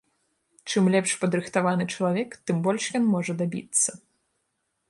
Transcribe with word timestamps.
Чым 0.71 0.87
лепш 0.95 1.11
падрыхтаваны 1.25 1.87
чалавек, 1.97 2.31
тым 2.49 2.57
больш 2.69 2.83
ён 3.01 3.09
можа 3.15 3.33
дабіцца. 3.43 3.91